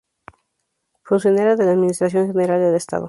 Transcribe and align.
Funcionaria 1.03 1.55
de 1.55 1.63
la 1.63 1.73
Administración 1.73 2.25
General 2.25 2.59
del 2.59 2.73
Estado. 2.73 2.99